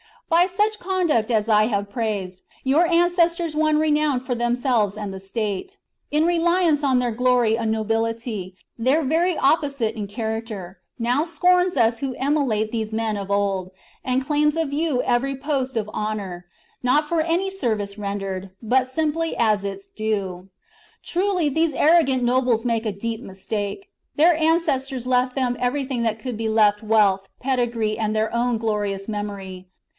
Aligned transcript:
By 0.29 0.47
such 0.47 0.79
conduct 0.79 1.29
as 1.29 1.47
I 1.47 1.65
have 1.65 1.89
praised 1.91 2.41
your 2.63 2.87
ancestors 2.87 3.53
won 3.55 3.77
renown 3.77 4.21
for 4.21 4.33
themselves 4.33 4.97
and 4.97 5.13
the 5.13 5.19
state. 5.19 5.77
In 6.09 6.25
reliance 6.25 6.83
on 6.83 6.97
their 6.97 7.11
glory 7.11 7.53
a 7.55 7.65
nobility, 7.67 8.55
their 8.79 9.03
very 9.03 9.37
opposite 9.37 9.93
in 9.93 10.07
character, 10.07 10.79
now 10.97 11.23
scorns 11.25 11.77
us 11.77 11.99
who 11.99 12.15
emulate 12.15 12.71
these 12.71 12.93
men 12.93 13.15
of 13.15 13.29
old, 13.29 13.71
and 14.03 14.25
claims 14.25 14.55
of 14.55 14.73
you 14.73 15.03
every 15.03 15.35
post 15.35 15.77
of 15.77 15.89
honour, 15.89 16.45
not 16.81 17.07
for 17.07 17.21
any 17.21 17.51
service 17.51 17.97
rendered, 17.99 18.49
but 18.63 18.87
simply 18.87 19.35
as 19.37 19.63
its 19.65 19.85
due. 19.85 20.47
Truly 21.03 21.49
these 21.49 21.73
arrogant 21.73 22.23
nobles 22.23 22.65
make 22.65 22.87
a 22.87 22.91
deep 22.93 23.21
mistake. 23.21 23.91
Their 24.15 24.35
ancestors 24.35 25.05
left 25.05 25.35
them 25.35 25.57
everything 25.59 26.01
that 26.03 26.19
could 26.19 26.37
be 26.37 26.49
left— 26.49 26.81
wealth, 26.81 27.27
pedigree, 27.39 27.99
and 27.99 28.15
their 28.15 28.33
own 28.33 28.57
glorious 28.57 29.07
memory. 29.09 29.67